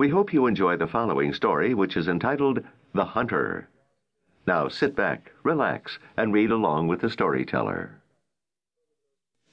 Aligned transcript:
We 0.00 0.08
hope 0.08 0.32
you 0.32 0.46
enjoy 0.46 0.78
the 0.78 0.86
following 0.86 1.34
story, 1.34 1.74
which 1.74 1.94
is 1.94 2.08
entitled 2.08 2.64
The 2.94 3.04
Hunter. 3.04 3.68
Now 4.46 4.68
sit 4.68 4.96
back, 4.96 5.30
relax, 5.42 5.98
and 6.16 6.32
read 6.32 6.50
along 6.50 6.88
with 6.88 7.02
the 7.02 7.10
storyteller. 7.10 8.00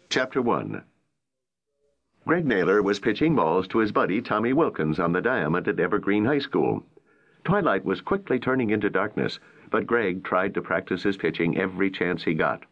Chapter 0.08 0.42
1 0.42 0.86
Greg 2.26 2.46
Naylor 2.46 2.82
was 2.82 2.98
pitching 2.98 3.36
balls 3.36 3.68
to 3.68 3.80
his 3.80 3.92
buddy 3.92 4.22
Tommy 4.22 4.54
Wilkins 4.54 5.02
on 5.02 5.12
the 5.12 5.20
diamond 5.20 5.68
at 5.68 5.82
Evergreen 5.82 6.24
High 6.24 6.40
School. 6.40 6.86
Twilight 7.44 7.84
was 7.84 8.00
quickly 8.00 8.40
turning 8.40 8.70
into 8.70 8.90
darkness, 8.90 9.42
but 9.70 9.86
Greg 9.86 10.24
tried 10.24 10.54
to 10.54 10.62
practice 10.62 11.04
his 11.04 11.18
pitching 11.18 11.58
every 11.58 11.92
chance 11.92 12.24
he 12.24 12.34
got. 12.34 12.64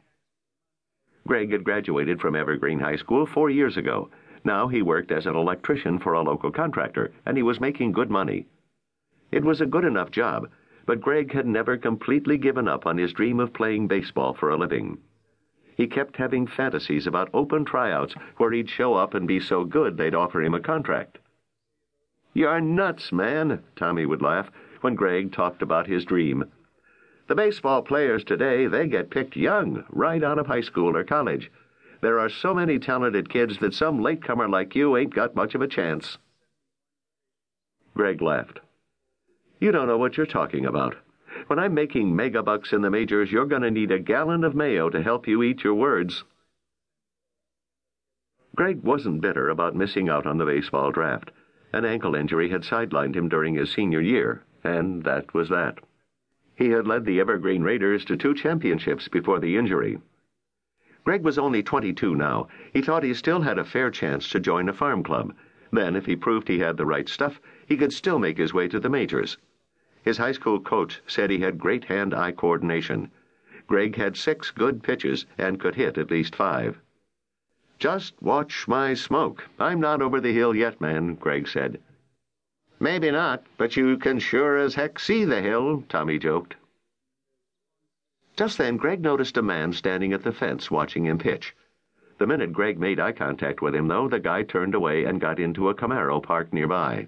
Greg 1.27 1.51
had 1.51 1.65
graduated 1.65 2.21
from 2.21 2.37
Evergreen 2.37 2.79
High 2.79 2.95
School 2.95 3.25
four 3.25 3.49
years 3.49 3.75
ago. 3.75 4.09
Now 4.45 4.67
he 4.67 4.83
worked 4.83 5.11
as 5.11 5.25
an 5.25 5.35
electrician 5.35 5.97
for 5.97 6.13
a 6.13 6.21
local 6.21 6.51
contractor, 6.51 7.11
and 7.25 7.35
he 7.35 7.41
was 7.41 7.59
making 7.59 7.91
good 7.91 8.11
money. 8.11 8.45
It 9.31 9.43
was 9.43 9.59
a 9.59 9.65
good 9.65 9.83
enough 9.83 10.11
job, 10.11 10.49
but 10.85 11.01
Greg 11.01 11.33
had 11.33 11.47
never 11.47 11.77
completely 11.77 12.37
given 12.37 12.67
up 12.67 12.85
on 12.85 12.99
his 12.99 13.11
dream 13.11 13.39
of 13.39 13.53
playing 13.53 13.87
baseball 13.87 14.35
for 14.35 14.51
a 14.51 14.55
living. 14.55 14.99
He 15.75 15.87
kept 15.87 16.17
having 16.17 16.45
fantasies 16.45 17.07
about 17.07 17.31
open 17.33 17.65
tryouts 17.65 18.13
where 18.37 18.51
he'd 18.51 18.69
show 18.69 18.93
up 18.93 19.15
and 19.15 19.27
be 19.27 19.39
so 19.39 19.65
good 19.65 19.97
they'd 19.97 20.13
offer 20.13 20.41
him 20.41 20.53
a 20.53 20.59
contract. 20.59 21.17
You're 22.33 22.61
nuts, 22.61 23.11
man, 23.11 23.63
Tommy 23.75 24.05
would 24.05 24.21
laugh 24.21 24.51
when 24.81 24.93
Greg 24.93 25.31
talked 25.31 25.63
about 25.63 25.87
his 25.87 26.05
dream. 26.05 26.45
The 27.27 27.35
baseball 27.35 27.81
players 27.81 28.23
today, 28.23 28.67
they 28.67 28.87
get 28.87 29.09
picked 29.09 29.35
young, 29.35 29.83
right 29.89 30.23
out 30.23 30.37
of 30.37 30.45
high 30.45 30.61
school 30.61 30.95
or 30.95 31.03
college. 31.03 31.51
There 32.05 32.19
are 32.19 32.29
so 32.29 32.53
many 32.53 32.77
talented 32.77 33.31
kids 33.31 33.57
that 33.61 33.73
some 33.73 33.99
latecomer 33.99 34.47
like 34.47 34.75
you 34.75 34.95
ain't 34.95 35.15
got 35.15 35.33
much 35.33 35.55
of 35.55 35.63
a 35.63 35.67
chance. 35.67 36.19
Greg 37.95 38.21
laughed. 38.21 38.59
You 39.59 39.71
don't 39.71 39.87
know 39.87 39.97
what 39.97 40.15
you're 40.15 40.27
talking 40.27 40.67
about. 40.67 40.95
When 41.47 41.57
I'm 41.57 41.73
making 41.73 42.15
megabucks 42.15 42.73
in 42.73 42.83
the 42.83 42.91
majors, 42.91 43.31
you're 43.31 43.47
going 43.47 43.63
to 43.63 43.71
need 43.71 43.89
a 43.89 43.97
gallon 43.97 44.43
of 44.43 44.53
mayo 44.53 44.87
to 44.91 45.01
help 45.01 45.27
you 45.27 45.41
eat 45.41 45.63
your 45.63 45.73
words. 45.73 46.23
Greg 48.55 48.83
wasn't 48.83 49.21
bitter 49.21 49.49
about 49.49 49.75
missing 49.75 50.07
out 50.07 50.27
on 50.27 50.37
the 50.37 50.45
baseball 50.45 50.91
draft. 50.91 51.31
An 51.73 51.85
ankle 51.85 52.13
injury 52.13 52.51
had 52.51 52.61
sidelined 52.61 53.15
him 53.15 53.29
during 53.29 53.55
his 53.55 53.73
senior 53.73 53.99
year, 53.99 54.43
and 54.63 55.03
that 55.05 55.33
was 55.33 55.49
that. 55.49 55.79
He 56.55 56.69
had 56.69 56.85
led 56.85 57.03
the 57.05 57.19
Evergreen 57.19 57.63
Raiders 57.63 58.05
to 58.05 58.15
two 58.15 58.35
championships 58.35 59.07
before 59.07 59.39
the 59.39 59.57
injury. 59.57 59.97
Greg 61.05 61.23
was 61.23 61.37
only 61.37 61.61
22 61.61 62.15
now. 62.15 62.47
He 62.73 62.81
thought 62.81 63.03
he 63.03 63.13
still 63.13 63.41
had 63.41 63.59
a 63.59 63.63
fair 63.63 63.91
chance 63.91 64.27
to 64.29 64.39
join 64.39 64.67
a 64.67 64.73
farm 64.73 65.03
club. 65.03 65.35
Then, 65.71 65.95
if 65.95 66.07
he 66.07 66.15
proved 66.15 66.47
he 66.47 66.57
had 66.57 66.77
the 66.77 66.85
right 66.85 67.07
stuff, 67.07 67.39
he 67.67 67.77
could 67.77 67.93
still 67.93 68.17
make 68.17 68.39
his 68.39 68.55
way 68.55 68.67
to 68.67 68.79
the 68.79 68.89
majors. 68.89 69.37
His 70.01 70.17
high 70.17 70.31
school 70.31 70.59
coach 70.59 71.03
said 71.05 71.29
he 71.29 71.39
had 71.39 71.59
great 71.59 71.85
hand-eye 71.85 72.31
coordination. 72.31 73.11
Greg 73.67 73.95
had 73.95 74.17
six 74.17 74.49
good 74.49 74.81
pitches 74.81 75.27
and 75.37 75.59
could 75.59 75.75
hit 75.75 75.99
at 75.99 76.09
least 76.09 76.35
five. 76.35 76.81
Just 77.77 78.19
watch 78.19 78.67
my 78.67 78.95
smoke. 78.95 79.47
I'm 79.59 79.79
not 79.79 80.01
over 80.01 80.19
the 80.19 80.33
hill 80.33 80.55
yet, 80.55 80.81
man, 80.81 81.13
Greg 81.15 81.47
said. 81.47 81.79
Maybe 82.79 83.11
not, 83.11 83.43
but 83.57 83.77
you 83.77 83.97
can 83.97 84.17
sure 84.17 84.57
as 84.57 84.73
heck 84.73 84.97
see 84.97 85.23
the 85.23 85.41
hill, 85.41 85.83
Tommy 85.87 86.17
joked. 86.17 86.55
Just 88.35 88.57
then, 88.57 88.75
Greg 88.75 89.01
noticed 89.01 89.37
a 89.37 89.41
man 89.41 89.71
standing 89.71 90.11
at 90.11 90.23
the 90.23 90.33
fence 90.33 90.69
watching 90.69 91.05
him 91.05 91.17
pitch. 91.17 91.55
The 92.17 92.27
minute 92.27 92.51
Greg 92.51 92.77
made 92.77 92.99
eye 92.99 93.13
contact 93.13 93.61
with 93.61 93.73
him, 93.73 93.87
though, 93.87 94.09
the 94.09 94.19
guy 94.19 94.43
turned 94.43 94.75
away 94.75 95.05
and 95.05 95.21
got 95.21 95.39
into 95.39 95.69
a 95.69 95.75
Camaro 95.75 96.21
parked 96.21 96.53
nearby. 96.53 97.07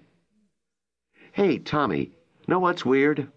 Hey, 1.33 1.59
Tommy, 1.59 2.11
know 2.47 2.59
what's 2.59 2.85
weird? 2.85 3.29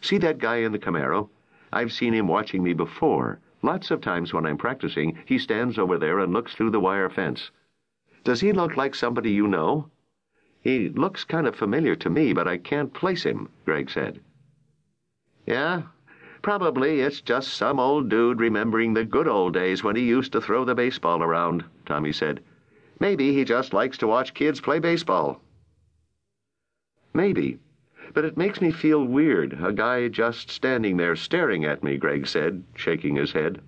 See 0.00 0.18
that 0.18 0.38
guy 0.38 0.56
in 0.56 0.72
the 0.72 0.78
Camaro? 0.78 1.28
I've 1.72 1.92
seen 1.92 2.14
him 2.14 2.26
watching 2.26 2.62
me 2.62 2.72
before. 2.72 3.40
Lots 3.62 3.90
of 3.90 4.00
times 4.00 4.32
when 4.32 4.46
I'm 4.46 4.58
practicing, 4.58 5.18
he 5.26 5.38
stands 5.38 5.78
over 5.78 5.98
there 5.98 6.20
and 6.20 6.32
looks 6.32 6.54
through 6.54 6.70
the 6.70 6.80
wire 6.80 7.10
fence. 7.10 7.50
Does 8.24 8.40
he 8.40 8.52
look 8.52 8.76
like 8.76 8.94
somebody 8.94 9.30
you 9.30 9.46
know? 9.46 9.90
He 10.60 10.88
looks 10.88 11.24
kind 11.24 11.46
of 11.46 11.54
familiar 11.54 11.96
to 11.96 12.10
me, 12.10 12.32
but 12.32 12.48
I 12.48 12.56
can't 12.58 12.92
place 12.92 13.24
him, 13.24 13.48
Greg 13.64 13.90
said. 13.90 14.20
Yeah, 15.46 15.82
probably 16.46 17.00
it's 17.00 17.22
just 17.22 17.54
some 17.54 17.80
old 17.80 18.08
dude 18.08 18.38
remembering 18.38 18.94
the 18.94 19.04
good 19.04 19.26
old 19.26 19.52
days 19.52 19.82
when 19.82 19.96
he 19.96 20.04
used 20.04 20.30
to 20.30 20.40
throw 20.40 20.64
the 20.64 20.76
baseball 20.76 21.20
around, 21.20 21.64
Tommy 21.84 22.12
said. 22.12 22.40
Maybe 23.00 23.34
he 23.34 23.44
just 23.44 23.72
likes 23.72 23.98
to 23.98 24.06
watch 24.06 24.32
kids 24.32 24.60
play 24.60 24.78
baseball. 24.78 25.42
Maybe. 27.12 27.58
But 28.14 28.24
it 28.24 28.36
makes 28.36 28.60
me 28.60 28.70
feel 28.70 29.04
weird, 29.04 29.58
a 29.60 29.72
guy 29.72 30.06
just 30.06 30.48
standing 30.48 30.96
there 30.96 31.16
staring 31.16 31.64
at 31.64 31.82
me, 31.82 31.96
Greg 31.96 32.28
said, 32.28 32.62
shaking 32.76 33.16
his 33.16 33.32
head. 33.32 33.60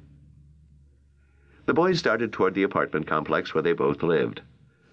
The 1.67 1.75
boys 1.75 1.99
started 1.99 2.33
toward 2.33 2.55
the 2.55 2.63
apartment 2.63 3.09
complex 3.09 3.53
where 3.55 3.63
they 3.63 3.73
both 3.73 4.05
lived. 4.05 4.43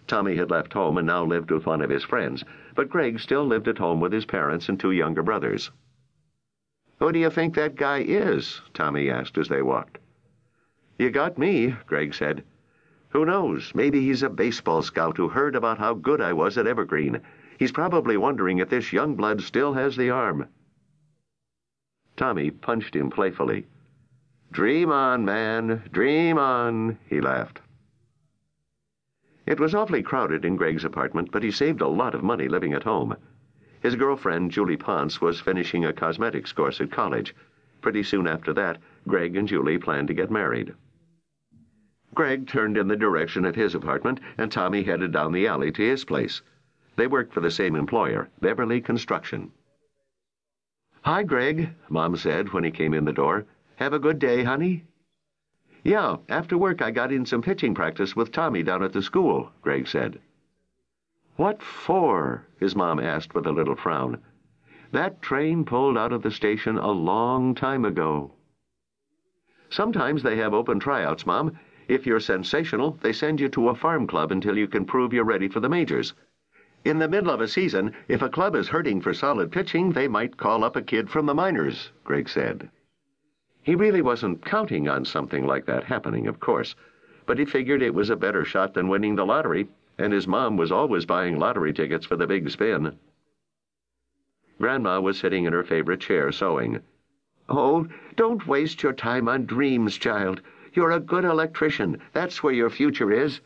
Tommy 0.07 0.37
had 0.37 0.49
left 0.49 0.73
home 0.73 0.97
and 0.97 1.05
now 1.05 1.23
lived 1.23 1.51
with 1.51 1.67
one 1.67 1.83
of 1.83 1.91
his 1.91 2.03
friends, 2.03 2.43
but 2.73 2.89
Greg 2.89 3.19
still 3.19 3.45
lived 3.45 3.67
at 3.67 3.77
home 3.77 3.99
with 3.99 4.11
his 4.11 4.25
parents 4.25 4.69
and 4.69 4.79
two 4.79 4.89
younger 4.89 5.21
brothers. 5.21 5.69
Who 6.99 7.11
do 7.11 7.19
you 7.19 7.29
think 7.29 7.55
that 7.55 7.75
guy 7.75 7.99
is? 7.99 8.61
Tommy 8.73 9.09
asked 9.09 9.37
as 9.37 9.49
they 9.49 9.61
walked. 9.61 9.97
You 10.97 11.09
got 11.09 11.37
me, 11.37 11.75
Greg 11.87 12.13
said. 12.13 12.43
Who 13.09 13.25
knows? 13.25 13.73
Maybe 13.75 14.01
he's 14.01 14.23
a 14.23 14.29
baseball 14.29 14.81
scout 14.81 15.17
who 15.17 15.29
heard 15.29 15.55
about 15.55 15.77
how 15.77 15.93
good 15.93 16.21
I 16.21 16.33
was 16.33 16.57
at 16.57 16.67
Evergreen. 16.67 17.21
He's 17.57 17.71
probably 17.71 18.17
wondering 18.17 18.59
if 18.59 18.69
this 18.69 18.93
young 18.93 19.15
blood 19.15 19.41
still 19.41 19.73
has 19.73 19.95
the 19.95 20.09
arm. 20.09 20.47
Tommy 22.15 22.49
punched 22.51 22.95
him 22.95 23.09
playfully. 23.09 23.65
Dream 24.51 24.89
on, 24.89 25.25
man, 25.25 25.83
dream 25.91 26.37
on, 26.37 26.97
he 27.09 27.19
laughed. 27.19 27.59
It 29.45 29.59
was 29.59 29.75
awfully 29.75 30.01
crowded 30.01 30.45
in 30.45 30.55
Greg's 30.55 30.85
apartment, 30.85 31.29
but 31.31 31.43
he 31.43 31.51
saved 31.51 31.81
a 31.81 31.87
lot 31.87 32.15
of 32.15 32.23
money 32.23 32.47
living 32.47 32.73
at 32.73 32.83
home. 32.83 33.15
His 33.85 33.95
girlfriend, 33.95 34.49
Julie 34.49 34.77
Ponce, 34.77 35.21
was 35.21 35.39
finishing 35.39 35.85
a 35.85 35.93
cosmetics 35.93 36.51
course 36.51 36.81
at 36.81 36.89
college. 36.89 37.35
Pretty 37.81 38.01
soon 38.01 38.25
after 38.25 38.51
that, 38.53 38.79
Greg 39.07 39.35
and 39.35 39.47
Julie 39.47 39.77
planned 39.77 40.07
to 40.07 40.15
get 40.15 40.31
married. 40.31 40.73
Greg 42.15 42.47
turned 42.47 42.77
in 42.77 42.87
the 42.87 42.95
direction 42.95 43.45
of 43.45 43.53
his 43.53 43.75
apartment, 43.75 44.19
and 44.39 44.51
Tommy 44.51 44.81
headed 44.81 45.11
down 45.11 45.33
the 45.33 45.45
alley 45.45 45.71
to 45.71 45.83
his 45.83 46.03
place. 46.03 46.41
They 46.95 47.05
worked 47.05 47.31
for 47.31 47.41
the 47.41 47.51
same 47.51 47.75
employer, 47.75 48.27
Beverly 48.41 48.81
Construction. 48.81 49.51
Hi, 51.03 51.21
Greg, 51.21 51.69
Mom 51.87 52.15
said 52.15 52.53
when 52.53 52.63
he 52.63 52.71
came 52.71 52.95
in 52.95 53.05
the 53.05 53.13
door. 53.13 53.45
Have 53.75 53.93
a 53.93 53.99
good 53.99 54.17
day, 54.17 54.43
honey? 54.43 54.83
Yeah, 55.83 56.17
after 56.27 56.57
work 56.57 56.81
I 56.81 56.89
got 56.89 57.11
in 57.11 57.23
some 57.23 57.43
pitching 57.43 57.75
practice 57.75 58.15
with 58.15 58.31
Tommy 58.31 58.63
down 58.63 58.81
at 58.81 58.93
the 58.93 59.03
school, 59.03 59.51
Greg 59.61 59.87
said. 59.87 60.19
What 61.37 61.61
for? 61.61 62.47
his 62.57 62.77
mom 62.77 62.99
asked 62.99 63.35
with 63.35 63.45
a 63.45 63.51
little 63.51 63.75
frown. 63.75 64.19
That 64.91 65.21
train 65.21 65.65
pulled 65.65 65.97
out 65.97 66.13
of 66.13 66.21
the 66.21 66.31
station 66.31 66.77
a 66.77 66.91
long 66.91 67.53
time 67.55 67.83
ago. 67.83 68.31
Sometimes 69.69 70.23
they 70.23 70.37
have 70.37 70.53
open 70.53 70.79
tryouts, 70.79 71.25
Mom. 71.25 71.59
If 71.89 72.05
you're 72.05 72.21
sensational, 72.21 72.97
they 73.01 73.11
send 73.11 73.41
you 73.41 73.49
to 73.49 73.67
a 73.67 73.75
farm 73.75 74.07
club 74.07 74.31
until 74.31 74.57
you 74.57 74.69
can 74.69 74.85
prove 74.85 75.11
you're 75.11 75.25
ready 75.25 75.49
for 75.49 75.59
the 75.59 75.67
majors. 75.67 76.13
In 76.85 76.99
the 76.99 77.09
middle 77.09 77.31
of 77.31 77.41
a 77.41 77.47
season, 77.49 77.93
if 78.07 78.21
a 78.21 78.29
club 78.29 78.55
is 78.55 78.69
hurting 78.69 79.01
for 79.01 79.13
solid 79.13 79.51
pitching, 79.51 79.91
they 79.91 80.07
might 80.07 80.37
call 80.37 80.63
up 80.63 80.77
a 80.77 80.81
kid 80.81 81.09
from 81.09 81.25
the 81.25 81.33
minors, 81.33 81.91
Greg 82.05 82.29
said. 82.29 82.69
He 83.61 83.75
really 83.75 84.01
wasn't 84.01 84.45
counting 84.45 84.87
on 84.87 85.03
something 85.03 85.45
like 85.45 85.65
that 85.65 85.83
happening, 85.83 86.27
of 86.27 86.39
course, 86.39 86.75
but 87.25 87.37
he 87.37 87.43
figured 87.43 87.81
it 87.81 87.93
was 87.93 88.09
a 88.09 88.15
better 88.15 88.45
shot 88.45 88.73
than 88.73 88.87
winning 88.87 89.15
the 89.15 89.25
lottery, 89.25 89.67
and 89.97 90.11
his 90.11 90.27
mom 90.27 90.57
was 90.57 90.71
always 90.71 91.05
buying 91.05 91.39
lottery 91.39 91.73
tickets 91.73 92.05
for 92.05 92.15
the 92.15 92.27
big 92.27 92.49
spin. 92.49 92.97
Grandma 94.59 95.01
was 95.01 95.19
sitting 95.19 95.45
in 95.45 95.53
her 95.53 95.63
favorite 95.63 95.99
chair 95.99 96.31
sewing. 96.31 96.81
Oh, 97.49 97.87
don't 98.15 98.47
waste 98.47 98.83
your 98.83 98.93
time 98.93 99.27
on 99.27 99.45
dreams, 99.45 99.97
child. 99.97 100.41
You're 100.73 100.91
a 100.91 100.99
good 100.99 101.25
electrician. 101.25 102.01
That's 102.13 102.41
where 102.41 102.53
your 102.53 102.69
future 102.69 103.11
is. 103.11 103.41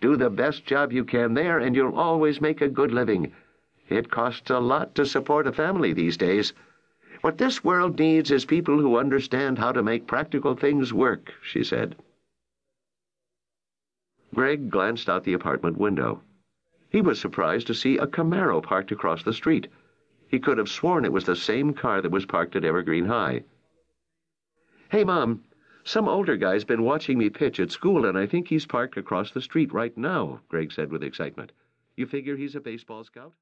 Do 0.00 0.16
the 0.16 0.30
best 0.30 0.64
job 0.64 0.92
you 0.92 1.04
can 1.04 1.34
there, 1.34 1.58
and 1.58 1.76
you'll 1.76 1.98
always 1.98 2.40
make 2.40 2.60
a 2.60 2.68
good 2.68 2.90
living. 2.90 3.32
It 3.88 4.10
costs 4.10 4.50
a 4.50 4.60
lot 4.60 4.94
to 4.94 5.04
support 5.04 5.46
a 5.46 5.52
family 5.52 5.92
these 5.92 6.16
days. 6.16 6.54
What 7.20 7.38
this 7.38 7.62
world 7.62 7.98
needs 7.98 8.30
is 8.30 8.44
people 8.44 8.78
who 8.78 8.96
understand 8.96 9.58
how 9.58 9.72
to 9.72 9.82
make 9.82 10.06
practical 10.06 10.54
things 10.54 10.92
work, 10.92 11.34
she 11.42 11.62
said. 11.62 11.96
Greg 14.34 14.70
glanced 14.70 15.08
out 15.08 15.24
the 15.24 15.32
apartment 15.32 15.76
window. 15.76 16.22
He 16.90 17.00
was 17.00 17.20
surprised 17.20 17.66
to 17.68 17.74
see 17.74 17.98
a 17.98 18.06
Camaro 18.06 18.62
parked 18.62 18.92
across 18.92 19.22
the 19.22 19.32
street. 19.32 19.68
He 20.28 20.38
could 20.38 20.58
have 20.58 20.68
sworn 20.68 21.04
it 21.04 21.12
was 21.12 21.24
the 21.24 21.36
same 21.36 21.74
car 21.74 22.00
that 22.00 22.12
was 22.12 22.26
parked 22.26 22.56
at 22.56 22.64
Evergreen 22.64 23.06
High. 23.06 23.44
Hey, 24.90 25.04
Mom, 25.04 25.44
some 25.84 26.08
older 26.08 26.36
guy's 26.36 26.64
been 26.64 26.82
watching 26.82 27.18
me 27.18 27.30
pitch 27.30 27.58
at 27.58 27.70
school, 27.70 28.04
and 28.04 28.18
I 28.18 28.26
think 28.26 28.48
he's 28.48 28.66
parked 28.66 28.96
across 28.96 29.32
the 29.32 29.40
street 29.40 29.72
right 29.72 29.96
now, 29.96 30.40
Greg 30.48 30.72
said 30.72 30.90
with 30.90 31.02
excitement. 31.02 31.52
You 31.96 32.06
figure 32.06 32.36
he's 32.36 32.54
a 32.54 32.60
baseball 32.60 33.04
scout? 33.04 33.32